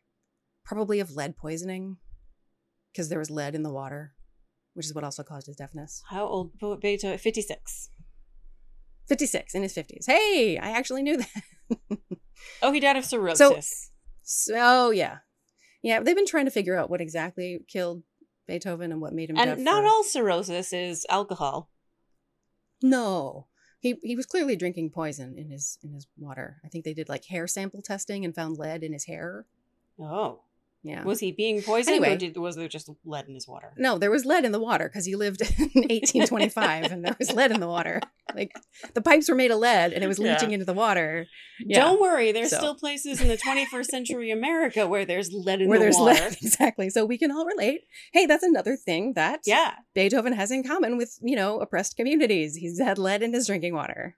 [0.65, 1.99] probably of lead poisoning,
[2.93, 4.13] because there was lead in the water,
[4.75, 6.03] which is what also caused his deafness.
[6.11, 6.51] How old
[6.81, 7.17] Beethoven?
[7.17, 7.91] 56.
[9.07, 10.07] Fifty six in his fifties.
[10.07, 11.43] Hey, I actually knew that.
[12.63, 13.91] Oh, he died of cirrhosis.
[14.23, 15.19] so oh, yeah,
[15.83, 16.01] yeah.
[16.01, 18.03] They've been trying to figure out what exactly killed
[18.49, 19.49] Beethoven and what made him deaf.
[19.57, 21.71] and not for- all cirrhosis is alcohol.
[22.83, 23.47] No.
[23.81, 26.61] He he was clearly drinking poison in his in his water.
[26.65, 29.47] I think they did like hair sample testing and found lead in his hair.
[30.01, 30.43] Oh.
[30.85, 31.03] Yeah.
[31.03, 32.15] Was he being poisoned Anyway.
[32.15, 33.73] or did, was there just lead in his water?
[33.77, 37.33] no, there was lead in the water because he lived in 1825 and there was
[37.33, 38.01] lead in the water.
[38.35, 38.53] Like
[38.95, 40.35] the pipes were made of lead and it was Yeah.
[40.35, 41.27] leaching into the water.
[41.65, 41.81] Yeah.
[41.81, 42.59] Don't worry, there's So.
[42.59, 46.15] still places in the 21st century America where there's lead in Where the there's water.
[46.15, 46.37] lead.
[46.43, 46.91] Exactly.
[46.91, 47.81] So we can all relate.
[48.13, 49.75] Hey, that's another thing that Yeah.
[49.95, 52.55] Beethoven has in common with, you know, oppressed communities.
[52.57, 54.17] He's had lead in his drinking water.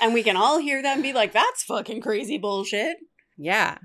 [0.00, 2.96] And we can all hear that and be like, that's fucking crazy bullshit.
[3.38, 3.78] Yeah.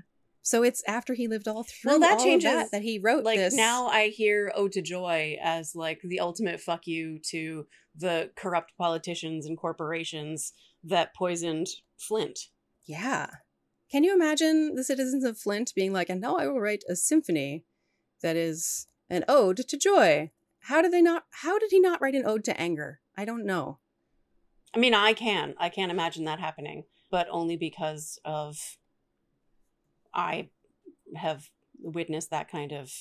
[0.48, 2.98] So it's after he lived all through Well, that all of changes, that, that he
[2.98, 3.54] wrote Like this.
[3.54, 8.72] now I hear Ode to Joy as like the ultimate fuck you to the corrupt
[8.78, 11.66] politicians and corporations that poisoned
[11.98, 12.38] Flint.
[12.86, 13.26] Yeah.
[13.92, 16.96] Can you imagine the citizens of Flint being like, and now I will write a
[16.96, 17.66] symphony
[18.22, 20.30] that is an ode to joy?
[20.60, 23.00] How did they not how did he not write an ode to anger?
[23.18, 23.80] I don't know.
[24.74, 25.56] I mean, I can.
[25.58, 28.78] I can't imagine that happening, but only because of
[30.18, 30.50] I
[31.16, 31.48] have
[31.80, 32.92] witnessed that kind of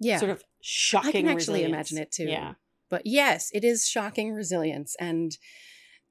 [0.00, 0.18] Yeah.
[0.18, 1.90] sort of shocking I can actually resilience.
[1.90, 2.24] imagine it too.
[2.24, 2.54] Yeah.
[2.88, 5.36] But yes, it is shocking resilience and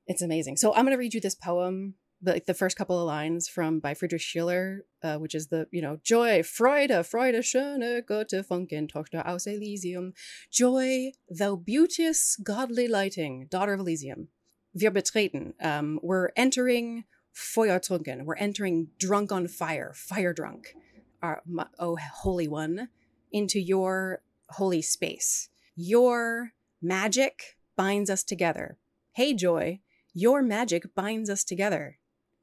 [0.06, 0.58] it's amazing.
[0.58, 3.80] So I'm going to read you this poem, like the first couple of lines from
[3.80, 9.24] by Friedrich Schiller, uh, which is the, you know, Joy, Freude, Freude, schöne, Götterfunken, Tochter
[9.26, 10.14] aus Elysium.
[10.52, 14.28] Joy, thou beauteous, godly lighting, daughter of Elysium.
[14.76, 17.06] Wir betreten, um, we're entering
[17.38, 20.74] Feuertrunken, we're entering drunk on fire, fire drunk,
[21.22, 22.90] our, my, oh holy one,
[23.32, 25.50] into your holy space.
[25.76, 28.78] Your magic binds us together.
[29.14, 29.82] Hey, Joy,
[30.14, 32.00] your magic binds us together.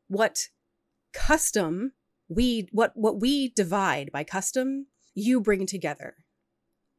[0.07, 0.51] What
[1.13, 1.93] custom
[2.29, 6.15] we what what we divide by custom, you bring together.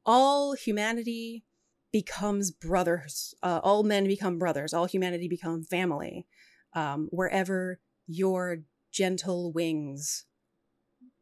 [0.05, 1.43] all humanity
[1.91, 3.33] becomes brothers.
[3.41, 4.73] Uh, all men become brothers.
[4.73, 6.27] All humanity become family.
[6.73, 8.59] Um, wherever your
[8.91, 10.25] gentle wings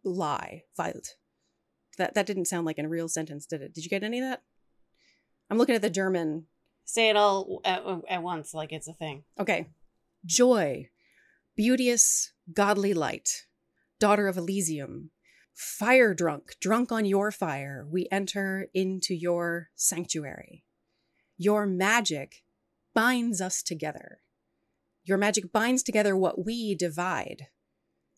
[0.03, 1.15] lie, Weilt.
[1.97, 3.73] That that didn't sound like a real sentence, did it?
[3.73, 4.43] Did you get any of that?
[5.49, 6.45] I'm looking at the German.
[6.85, 9.23] Say it all at, at once, like it's a thing.
[9.39, 9.69] Okay.
[10.25, 10.89] Joy,
[11.55, 13.45] beauteous, godly light,
[13.99, 15.11] daughter of Elysium,
[15.53, 20.63] fire drunk, drunk on your fire, we enter into your sanctuary.
[21.37, 22.43] Your magic
[22.93, 24.19] binds us together.
[25.03, 27.47] Your magic binds together what we divide.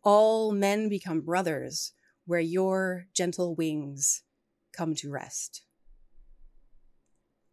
[0.04, 1.94] All men become brothers
[2.26, 4.24] where your gentle wings
[4.76, 5.64] come to rest.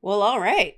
[0.02, 0.74] Well, all right.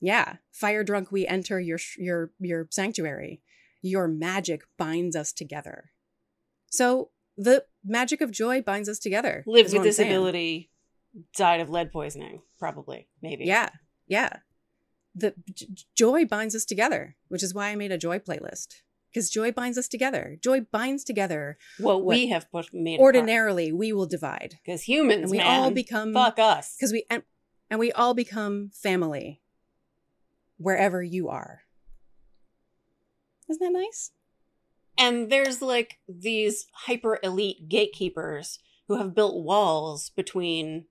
[0.00, 3.40] Yeah, fire drunk we enter your your your sanctuary.
[3.82, 5.90] Your magic binds us together.
[6.70, 9.44] So the magic of joy binds us together.
[9.46, 10.70] Lived with disability,
[11.36, 13.44] died of lead poisoning, probably, maybe.
[13.44, 13.70] Yeah,
[14.06, 14.38] yeah.
[15.14, 15.34] The
[15.94, 18.82] joy binds us together, which is why I made a joy playlist.
[19.12, 20.36] Because joy binds us together.
[20.42, 21.56] Joy binds together.
[21.78, 25.46] What, What we have put made Ordinarily, we will divide, because humans, and we man,
[25.46, 26.74] all become fuck us.
[26.76, 27.22] because we and,
[27.70, 29.40] and we all become family
[30.56, 31.60] wherever you are.
[33.48, 34.10] Isn't that nice?
[34.98, 40.86] And there's like these hyper elite gatekeepers who have built walls between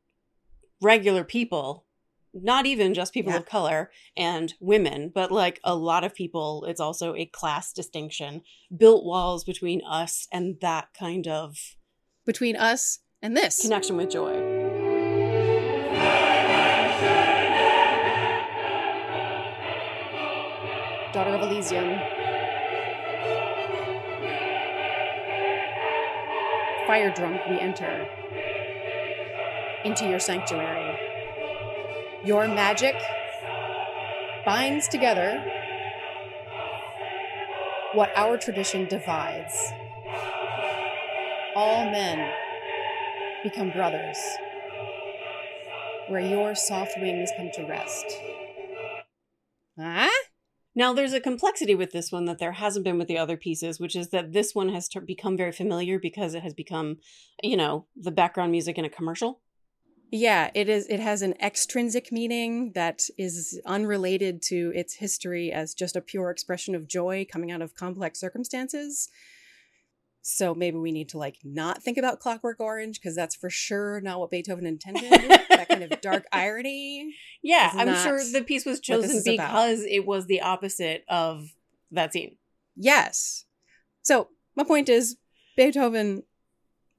[0.81, 1.85] regular people,
[2.33, 3.39] not even just people Yeah.
[3.39, 6.65] of color and women, but like a lot of people.
[6.67, 8.41] It's also a class distinction,
[8.75, 11.75] built walls between us and that kind of
[12.25, 13.61] Between us and this.
[13.61, 14.61] connection with joy.
[21.13, 21.99] Daughter of Elysium.
[26.87, 28.07] Fire drunk, we enter
[29.85, 30.82] into your sanctuary.
[32.25, 32.95] Your magic
[34.45, 35.43] binds together
[37.93, 39.53] what our tradition divides.
[41.53, 42.31] All men
[43.43, 44.17] become brothers,
[46.07, 48.05] where your soft wings come to rest.
[49.77, 50.09] Huh?
[50.75, 53.79] Now, there's a complexity with this one that there hasn't been with the other pieces,
[53.79, 56.97] which is that this one has become very familiar because it has become,
[57.43, 59.41] you know, the background music in a commercial.
[60.15, 65.73] Yeah, it is it has an extrinsic meaning that is unrelated to its history as
[65.73, 69.09] just a pure expression of joy coming out of complex circumstances.
[70.21, 74.01] So maybe we need to like not think about Clockwork Orange because that's for sure
[74.01, 75.11] not what Beethoven intended.
[75.49, 77.15] that kind of dark irony.
[77.41, 79.47] Yeah, I'm sure the piece was chosen is about.
[79.47, 81.55] because it was the opposite of
[81.89, 82.35] that scene.
[82.75, 83.45] Yes.
[84.03, 85.17] So my point is
[85.57, 86.21] Beethoven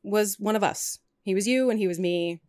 [0.02, 0.98] was one of us.
[1.22, 2.40] He was you and he was me.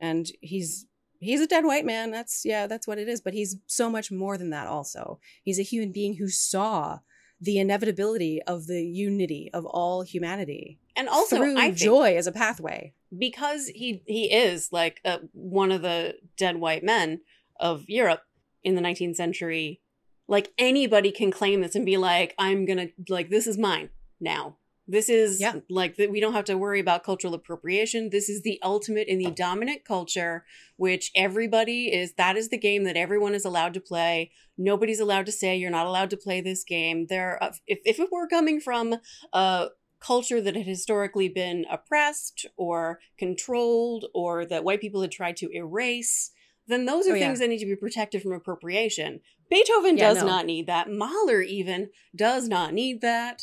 [0.00, 0.86] And he's
[1.18, 2.10] he's a dead white man.
[2.10, 3.20] That's yeah, that's what it is.
[3.20, 5.20] But he's so much more than that also.
[5.42, 7.00] He's a human being who saw
[7.40, 12.32] the inevitability of the unity of all humanity And also, through I joy as a
[12.32, 12.92] pathway.
[13.16, 17.20] because he he is like uh one of the dead white men
[17.58, 18.22] of Europe
[18.62, 19.80] in the 19th century.
[20.28, 23.88] Like anybody can claim this and be like, I'm gonna like this is mine
[24.20, 24.56] now.
[24.90, 25.60] This is Yeah.
[25.68, 26.10] like that.
[26.10, 28.10] We don't have to worry about cultural appropriation.
[28.10, 30.44] This is the ultimate in the dominant culture,
[30.76, 32.14] which everybody is.
[32.14, 34.32] That is the game that everyone is allowed to play.
[34.58, 37.06] Nobody's allowed to say you're not allowed to play this game.
[37.06, 38.96] There, if if it were coming from
[39.32, 39.68] a
[40.00, 45.50] culture that had historically been oppressed or controlled or that white people had tried to
[45.54, 46.32] erase,
[46.66, 47.26] then those are Oh, yeah.
[47.26, 49.20] things that need to be protected from appropriation.
[49.50, 50.26] Beethoven Yeah, does no.
[50.26, 50.90] not need that.
[50.90, 53.42] Mahler even does not need that.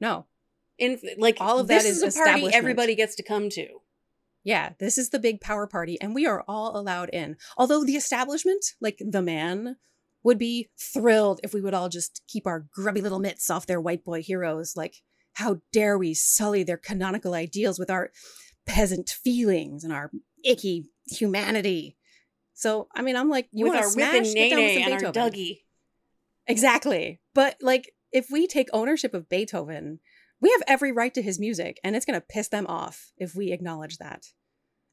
[0.00, 0.26] No.
[0.82, 3.68] In like All of this that is is a party everybody gets to come to.
[4.42, 7.36] Yeah, this is the big power party, and we are all allowed in.
[7.56, 9.76] Although the establishment, like the man,
[10.24, 13.80] would be thrilled if we would all just keep our grubby little mitts off their
[13.80, 14.76] white boy heroes.
[14.76, 14.96] Like,
[15.34, 18.10] how dare we sully their canonical ideals with our
[18.66, 20.10] peasant feelings and our
[20.44, 21.96] icky humanity?
[22.54, 24.14] So, I mean, I'm like, you want to smash?
[24.14, 25.12] and Get down with some Beethoven.
[25.12, 25.58] Dougie.
[26.48, 27.20] Exactly.
[27.34, 30.00] But like if we take ownership of Beethoven,
[30.42, 33.34] we have every right to his music and it's going to piss them off if
[33.34, 34.26] we acknowledge that.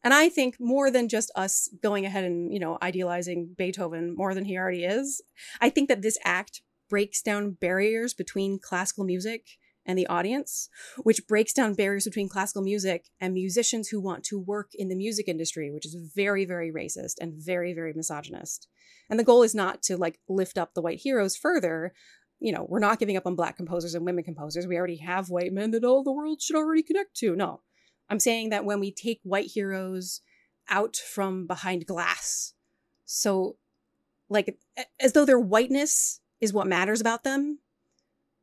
[0.02, 4.34] And I think more than just us going ahead and, you know, idealizing Beethoven more
[4.34, 5.22] than he already is,
[5.60, 10.70] I think that this act breaks down barriers between classical music and the audience,
[11.04, 14.96] which breaks down barriers between classical music and musicians who want to work in the
[14.96, 18.68] music industry, which is very, very racist and very, very misogynist.
[19.10, 21.94] And the goal is not to like lift up the white heroes further.
[22.39, 24.65] You know, we're not giving up on black composers and women composers.
[24.65, 27.36] We already have white men that all the world should already connect to.
[27.36, 27.62] No.
[28.10, 30.21] I'm saying that when we take white heroes
[30.69, 32.54] out from behind glass.
[33.06, 33.58] So,
[34.30, 34.58] like,
[34.99, 37.60] as though their whiteness is what matters about them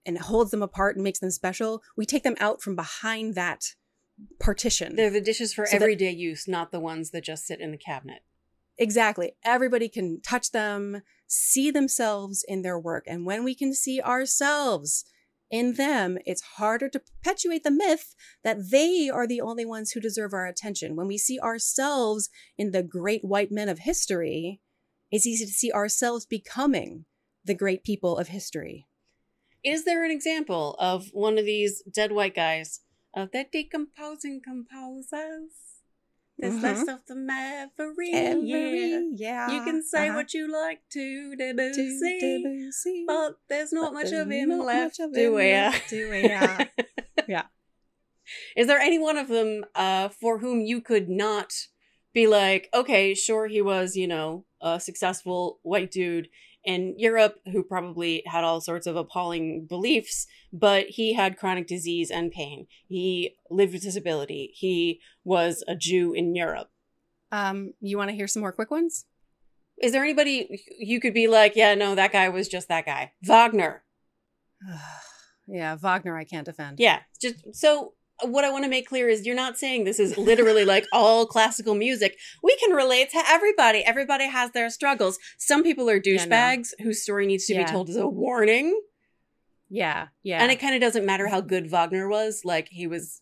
[0.04, 3.74] and holds them apart and makes them special, we take them out from behind that
[4.38, 4.96] partition.
[4.96, 7.70] They're the dishes for So that- everyday use, not the ones that just sit in
[7.70, 8.22] the cabinet.
[8.78, 9.32] Exactly.
[9.44, 13.04] Everybody can touch them, see themselves in their work.
[13.06, 15.04] And when we can see ourselves
[15.50, 20.00] in them, it's harder to perpetuate the myth that they are the only ones who
[20.00, 20.96] deserve our attention.
[20.96, 24.60] When we see ourselves in the great white men of history,
[25.10, 27.04] it's easy to see ourselves becoming
[27.44, 28.86] the great people of history.
[29.62, 32.80] Is there an example of one of these dead white guys
[33.14, 35.65] of that decomposing composers?
[36.38, 36.62] There's Mhm.
[36.62, 39.10] less of them every, Every year.
[39.14, 40.16] yeah, You can say uh-huh.
[40.16, 44.50] what you like to To Debussy, Debussy, but there's not but much there's of him
[44.58, 45.52] left, of do him we?
[45.52, 46.22] left, do we?
[46.24, 46.64] Yeah.
[47.28, 47.46] Yeah.
[48.56, 51.52] Is there any one of them uh, for whom you could not
[52.12, 56.28] be like, okay, sure, he was, you know, a successful white dude
[56.66, 62.10] in Europe who probably had all sorts of appalling beliefs, but he had chronic disease
[62.10, 62.66] and pain.
[62.88, 64.50] He lived with disability.
[64.54, 66.68] He was a Jew in Europe.
[67.30, 69.06] Um, you want to hear some more quick ones?
[69.80, 73.12] Is there anybody you could be like, yeah, no, that guy was just that guy?
[73.22, 73.84] Wagner.
[75.46, 76.80] yeah, Wagner, I can't defend.
[76.80, 80.16] Yeah, just so what I want to make clear is you're not saying this is
[80.16, 82.18] literally like all classical music.
[82.42, 83.80] We can relate to everybody.
[83.84, 85.18] Everybody has their struggles.
[85.38, 86.30] Some people are Yeah, no.
[86.30, 87.64] douchebags whose story needs to Yeah.
[87.66, 88.80] be told as a warning.
[89.68, 90.42] yeah, yeah.
[90.42, 92.42] And it kind of doesn't matter how good Wagner was.
[92.44, 93.20] Like he was,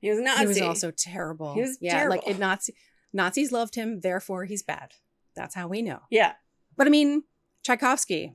[0.00, 0.40] he was Nazi.
[0.42, 1.54] he was also terrible.
[1.54, 2.28] He was yeah, like terrible.
[2.30, 2.74] it, Nazi
[3.12, 4.92] Nazis loved him, therefore he's bad.
[5.34, 6.00] That's how we know.
[6.10, 6.32] yeah.
[6.76, 7.24] But I mean,
[7.64, 8.34] Tchaikovsky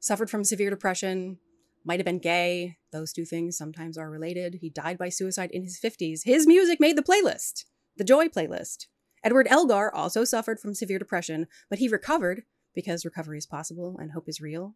[0.00, 1.38] suffered from severe depression,
[1.84, 2.76] might have been gay.
[2.92, 4.58] Those two things sometimes are related.
[4.60, 6.20] He died by suicide in his 50s.
[6.24, 7.64] His music made the playlist,
[7.96, 8.86] the Joy playlist.
[9.24, 12.42] Edward Elgar also suffered from severe depression, but he recovered
[12.74, 14.74] because recovery is possible and hope is real.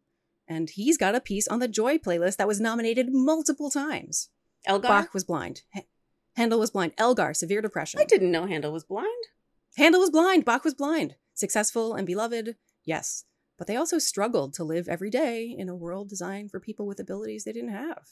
[0.48, 4.28] And he's got a piece on the Joy playlist that was nominated multiple times.
[4.64, 4.88] Elgar.
[4.88, 5.62] Bach was blind.
[5.76, 5.84] H-
[6.36, 6.92] Handel was blind.
[6.98, 8.00] Elgar, severe depression.
[8.00, 9.08] I didn't know Handel was blind.
[9.76, 10.44] Handel was blind.
[10.44, 11.16] Bach was blind.
[11.34, 13.24] Successful and beloved, yes.
[13.58, 17.00] But they also struggled to live every day in a world designed for people with
[17.00, 18.08] abilities they didn't have.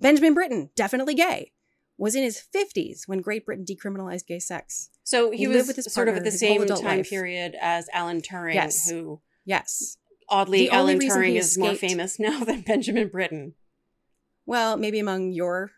[0.00, 1.52] Benjamin Britten, definitely gay,
[1.98, 4.90] was in his 50s when Great Britain decriminalized gay sex.
[5.04, 7.10] So he, He was sort of at the same time life.
[7.10, 8.88] period as Alan Turing, Yes.
[8.88, 9.98] who Yes.
[10.28, 13.54] oddly The Alan Turing is more famous now than Benjamin Britten.
[14.46, 15.72] Well, maybe among your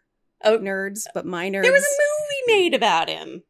[0.45, 1.63] Oh, nerds, but my nerds.
[1.63, 3.43] there was a movie made about him.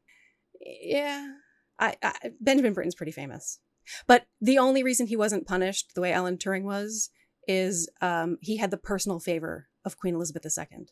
[0.60, 1.32] yeah
[1.78, 3.58] I, I benjamin britten's pretty famous
[4.06, 7.10] but the only reason he wasn't punished the way alan turing was
[7.48, 10.86] is um, he had the personal favor of queen elizabeth ii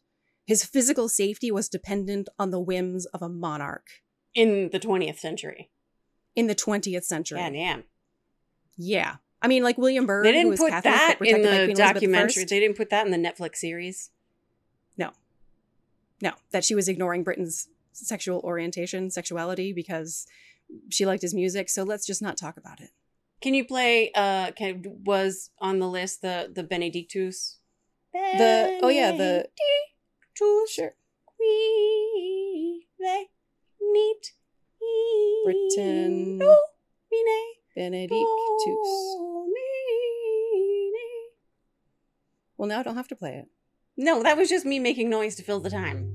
[0.46, 3.86] his physical safety was dependent on the whims of a monarch
[4.34, 5.70] in the 20th century.
[6.34, 7.84] in the 20th century Yeah, damn.
[8.76, 12.44] yeah i mean like william byrd They didn't was put Catholic, that in the documentary.
[12.44, 14.10] They didn't put that in the Netflix series.
[14.96, 15.10] No.
[16.20, 20.26] No that she was ignoring Britten's sexual orientation sexuality because
[20.90, 22.90] she liked his music so let's just not talk about it
[23.40, 24.10] Can you play?
[24.14, 27.58] Uh, can, was on the list the the Benedictus.
[28.12, 34.34] the oh yeah the Benedictus sure qui venit
[34.80, 36.38] in Britain
[37.74, 38.88] benedictus.
[42.56, 43.48] Well, now I don't have to play it.
[43.96, 46.12] No, that was just me making noise to fill the time.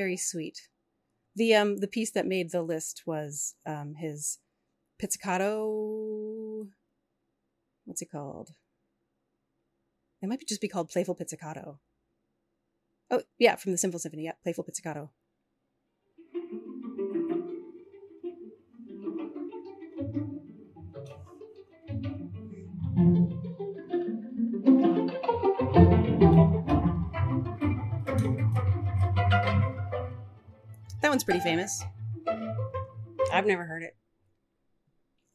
[0.00, 0.68] Very sweet.
[1.36, 4.38] The um the piece that made the list was um his
[4.98, 6.68] pizzicato.
[7.84, 8.48] What's it called?
[10.22, 11.80] It might be just be called Playful Pizzicato.
[13.10, 14.24] Oh yeah, from the Simple Symphony.
[14.24, 15.10] Yeah, Playful Pizzicato.
[31.10, 31.84] One's pretty famous.
[33.32, 33.96] I've never heard it.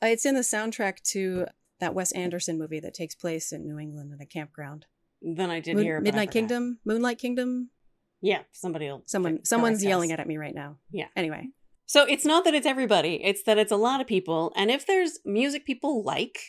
[0.01, 1.45] Uh, it's in the soundtrack to
[1.79, 4.85] that Wes Anderson movie that takes place in New England in a campground.
[5.21, 7.69] Then I did Moon- hear Midnight Kingdom, Moonlight Kingdom.
[8.21, 9.03] Yeah, somebody will.
[9.05, 9.83] Someone, someone's us.
[9.83, 10.77] yelling at me right now.
[10.91, 11.07] Yeah.
[11.15, 11.49] Anyway,
[11.85, 14.51] So it's not that it's everybody, it's that it's a lot of people.
[14.55, 16.39] And if there's music people like,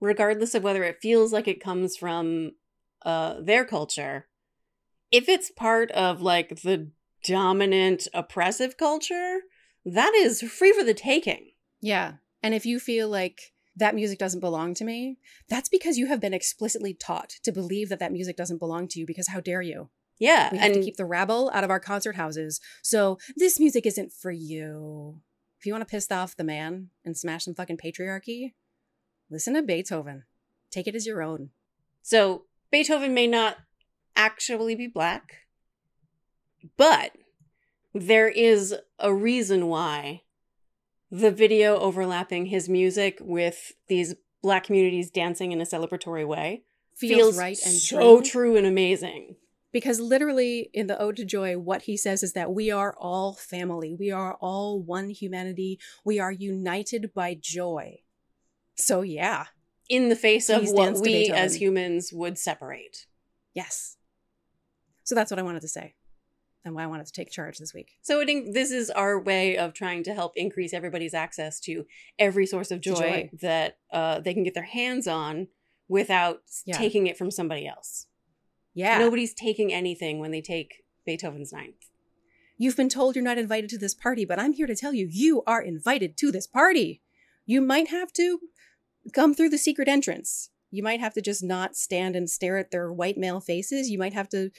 [0.00, 2.52] regardless of whether it feels like it comes from
[3.04, 4.28] uh, their culture,
[5.10, 6.90] if it's part of like the
[7.26, 9.40] dominant oppressive culture,
[9.84, 11.50] that is free for the taking.
[11.80, 12.14] Yeah.
[12.42, 15.18] And if you feel like that music doesn't belong to me,
[15.48, 19.00] that's because you have been explicitly taught to believe that that music doesn't belong to
[19.00, 19.90] you because how dare you?
[20.18, 20.48] Yeah.
[20.50, 22.60] We have and to keep the rabble out of our concert houses.
[22.82, 25.20] So this music isn't for you.
[25.58, 28.54] If you want to piss off the man and smash some fucking patriarchy,
[29.30, 30.24] listen to Beethoven.
[30.70, 31.50] Take it as your own.
[32.02, 33.56] so Beethoven may not
[34.16, 35.45] actually be black,
[36.76, 37.12] but
[37.94, 40.22] there is a reason why
[41.10, 46.62] the video overlapping his music with these black communities dancing in a celebratory way
[46.94, 48.30] Feels, right and so true.
[48.30, 49.36] true and amazing.
[49.72, 53.34] Because literally in the Ode to Joy, what he says is that we are all
[53.34, 53.94] family.
[53.98, 55.78] We are all one humanity.
[56.06, 57.98] We are united by joy.
[58.76, 59.46] So yeah,
[59.90, 63.06] In the face of what we as humans would separate.
[63.52, 63.96] yes.
[65.04, 65.94] So that's what I wanted to say.
[66.66, 67.92] And why I wanted to take charge this week.
[68.02, 71.86] So it, this is our way of trying to help increase everybody's access to
[72.18, 73.30] every source of joy, joy.
[73.40, 75.46] that uh, they can get their hands on
[75.88, 76.76] without Yeah.
[76.76, 78.08] taking it from somebody else.
[78.74, 78.98] Yeah.
[78.98, 81.88] Nobody's taking anything when they take Beethoven's Ninth.
[82.58, 85.06] You've been told you're not invited to this party, but I'm here to tell you,
[85.08, 87.00] you are invited to this party.
[87.44, 88.40] You might have to
[89.14, 90.50] come through the secret entrance.
[90.72, 93.88] You might have to just not stand and stare at their white male faces.
[93.88, 94.50] You might have to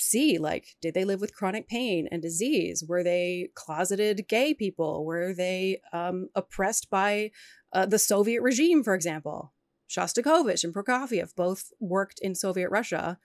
[0.00, 2.84] see, like, did they live with chronic pain and disease?
[2.86, 5.04] Were they closeted gay people?
[5.04, 7.30] Were they um, oppressed by
[7.72, 9.52] uh, the Soviet regime, for example?
[9.88, 13.18] Shostakovich and Prokofiev both worked in Soviet Russia.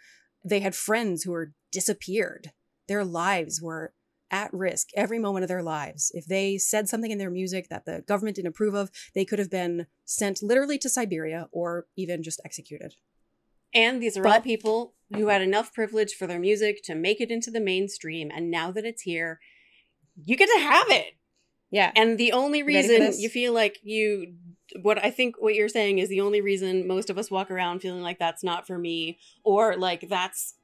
[0.44, 2.52] They had friends who were disappeared.
[2.88, 3.94] Their lives were
[4.32, 6.12] at risk every moment of their lives.
[6.14, 9.40] If they said something in their music that the government didn't approve of, they could
[9.40, 12.96] have been sent literally to Siberia or even just executed.
[13.74, 17.30] And these are all people who had enough privilege for their music to make it
[17.30, 18.32] into the mainstream.
[18.34, 19.40] And now that it's here,
[20.24, 21.14] you get to have it.
[21.72, 21.92] Yeah.
[21.96, 24.36] And the only reason you feel like you,
[24.82, 27.82] what I think what you're saying is the only reason most of us walk around
[27.82, 30.56] feeling like that's not for me or like that's,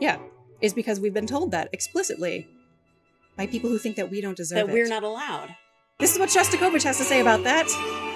[0.00, 0.18] Yeah.
[0.60, 2.48] Is because we've been told that explicitly
[3.36, 4.72] by people who think that we don't deserve that it.
[4.72, 5.54] we're not allowed.
[5.98, 8.15] This is what Shostakovich has to say about that.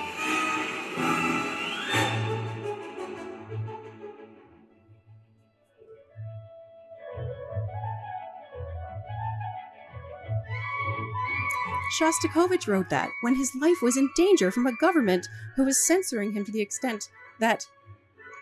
[12.00, 16.32] Shostakovich wrote that when his life was in danger from a government who was censoring
[16.32, 17.66] him to the extent that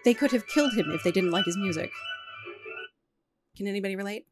[0.05, 1.91] they could have killed him if they didn't like his music.
[3.57, 4.27] Can anybody relate?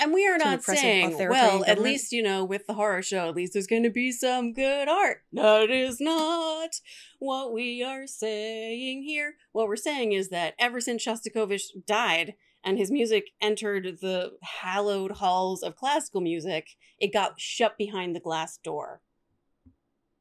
[0.00, 3.36] And we are not saying, well, at least, you know, with the horror show, at
[3.36, 5.22] least there's going to be some good art.
[5.32, 6.70] That is not
[7.18, 9.34] what we are saying here.
[9.52, 12.34] What we're saying is that ever since Shostakovich died
[12.64, 18.20] and his music entered the hallowed halls of classical music, it got shut behind the
[18.20, 19.00] glass door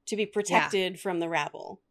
[0.06, 1.82] to be protected from the rabble.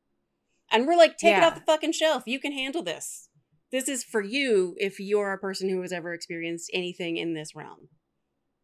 [0.70, 2.24] And we're like, take it off the fucking shelf.
[2.26, 3.28] You can handle this.
[3.70, 7.54] This is for you if you're a person who has ever experienced anything in this
[7.54, 7.88] realm.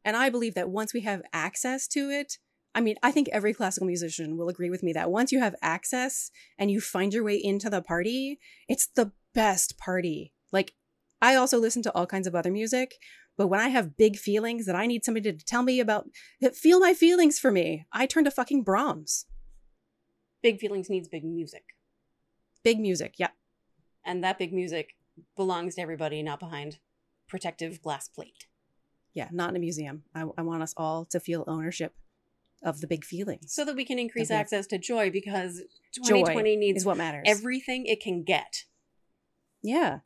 [0.05, 2.39] And I believe that once we have access to it,
[2.75, 5.55] I mean, I think every classical musician will agree with me that once you have
[5.61, 10.33] access and you find your way into the party, it's the best party.
[10.51, 10.73] Like,
[11.23, 12.97] I also listen to all kinds of other music,
[13.39, 16.07] but when I have big feelings that I need somebody to tell me about,
[16.55, 19.25] feel my feelings for me, I turn to fucking Brahms.
[20.43, 21.63] Big Feelings needs big music.
[22.65, 23.29] Big music, yeah.
[24.05, 24.97] And that big music
[25.37, 26.79] belongs to everybody, not behind
[27.29, 28.47] protective glass plate.
[29.15, 30.03] Yeah, not in a museum.
[30.15, 31.95] I, I want us all to feel ownership
[32.65, 33.53] of the big feelings.
[33.53, 34.41] So that we can increase Okay.
[34.41, 35.63] access to joy because
[35.95, 37.25] Joy 2020 needs is what matters.
[37.27, 38.65] everything it can get.
[39.63, 40.01] Yeah.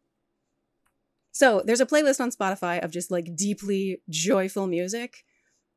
[1.36, 5.22] So there's a playlist on Spotify of just like deeply joyful music.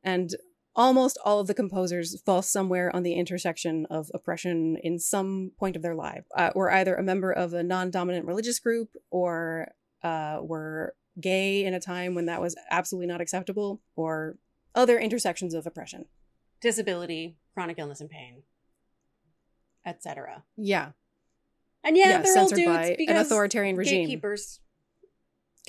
[0.02, 0.34] And
[0.74, 5.76] almost all of the composers fall somewhere on the intersection of oppression in some point
[5.76, 6.24] of their life.
[6.34, 9.68] Uh, were either a member of a non dominant religious group or
[10.02, 14.38] uh, were gay in a time when that was absolutely not acceptable or
[14.74, 16.06] other intersections of oppression.
[16.62, 18.44] Disability, chronic illness and pain,
[19.84, 20.42] etc.
[20.56, 20.92] Yeah.
[21.84, 24.06] And yeah, Yeah, they're all dudes by an because authoritarian regime.
[24.06, 24.60] gatekeepers.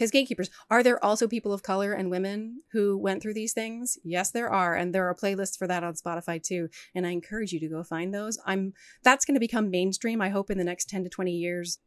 [0.01, 0.49] Because gatekeepers.
[0.67, 3.99] Are there also people of color and women who went through these things?
[4.03, 4.73] Yes, there are.
[4.73, 6.69] And there are playlists for that on Spotify too.
[6.95, 8.39] And I encourage you to go find those.
[8.43, 8.73] I'm
[9.03, 11.77] that's gonna become mainstream, I hope, in the next 10 to 20 years.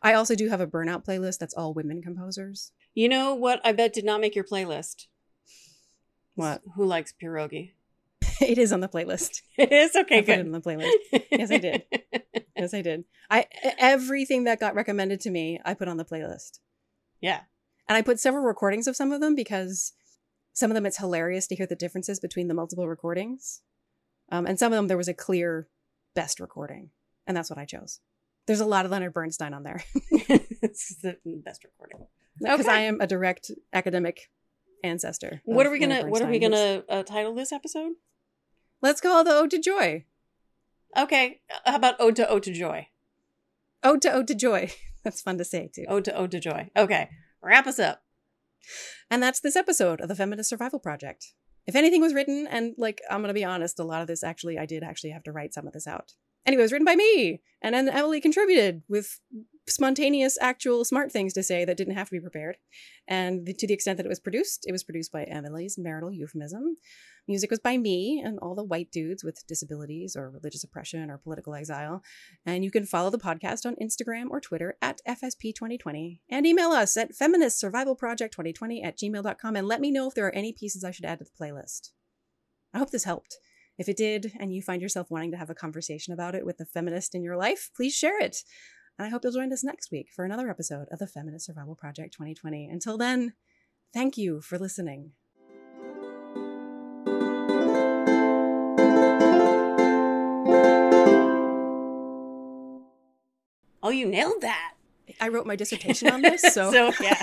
[0.00, 2.72] I also do have a burnout playlist that's all women composers.
[2.94, 5.08] You know what I bet did not make your playlist?
[6.36, 6.62] What?
[6.76, 7.72] Who likes pierogi?
[8.40, 9.42] it is on the playlist.
[9.58, 10.20] It is okay.
[10.20, 10.46] I put it Good.
[10.46, 11.26] on the playlist.
[11.30, 11.84] Yes, I did.
[12.56, 13.04] Yes, I did.
[13.28, 13.46] I
[13.78, 16.60] everything that got recommended to me, I put on the playlist.
[17.24, 17.40] Yeah.
[17.88, 19.92] And I put several recordings of some of them because
[20.52, 23.60] some of them it's hilarious to hear the differences between the multiple recordings.
[24.30, 25.68] Um, and some of them there was a clear
[26.14, 26.90] best recording.
[27.26, 28.00] And that's what I chose.
[28.46, 29.82] There's a lot of Leonard Bernstein on there.
[30.10, 32.06] it's the best recording.
[32.38, 32.72] Because Okay.
[32.72, 34.30] I am a direct academic
[34.82, 35.40] ancestor.
[35.44, 37.92] What are we Leonard gonna What are we gonna uh, title this episode?
[38.82, 40.04] Let's call the Ode to Joy.
[40.96, 41.40] Okay.
[41.64, 42.88] How about Ode to Ode to Joy?
[43.82, 44.70] Ode to Ode to Joy.
[45.04, 45.84] That's fun to say too.
[45.88, 46.70] Ode to Ode to Joy.
[46.76, 47.10] Okay.
[47.42, 48.02] Wrap us up.
[49.10, 51.34] And that's this episode of the Feminist Survival Project.
[51.66, 54.58] If anything was written, and like I'm gonna be honest, a lot of this actually
[54.58, 56.12] I did actually have to write some of this out.
[56.46, 59.20] Anyway, it was written by me, and then Emily contributed with
[59.66, 62.56] spontaneous, actual smart things to say that didn't have to be prepared.
[63.08, 66.76] And to the extent that it was produced, it was produced by Emily's marital euphemism.
[67.26, 71.16] Music was by me and all the white dudes with disabilities or religious oppression or
[71.16, 72.02] political exile.
[72.44, 76.96] And you can follow the podcast on Instagram or Twitter at FSP2020 and email us
[76.96, 81.06] at feministsurvivalproject2020 at gmail.com and let me know if there are any pieces I should
[81.06, 81.90] add to the playlist.
[82.74, 83.38] I hope this helped.
[83.76, 86.60] If it did, and you find yourself wanting to have a conversation about it with
[86.60, 88.44] a feminist in your life, please share it.
[88.98, 91.74] And I hope you'll join us next week for another episode of the Feminist Survival
[91.74, 92.68] Project 2020.
[92.68, 93.32] Until then,
[93.92, 95.12] thank you for listening.
[103.82, 104.74] Oh, you nailed that.
[105.20, 107.22] I wrote my dissertation on this, so so yeah.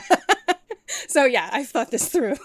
[1.07, 2.35] so yeah, I've thought this through.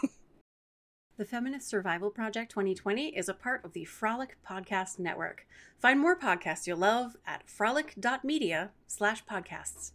[1.19, 5.47] The Feminist Survival Project 2020 is a part of the Frolic Podcast Network.
[5.79, 9.93] Find more podcasts you'll love at frolic.media slash podcasts.